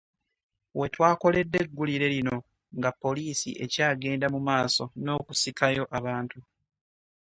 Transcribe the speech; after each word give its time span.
We 0.77 0.85
twakoledde 0.93 1.57
eggulire 1.63 2.07
lino 2.13 2.37
nga 2.77 2.89
poliisi 3.01 3.49
ekyagenda 3.63 4.27
mu 4.33 4.39
maaso 4.47 4.83
n'okusikayo 5.03 5.83
abantu 5.97 6.39